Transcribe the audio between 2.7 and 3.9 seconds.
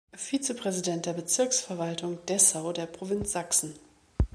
der Provinz Sachsen.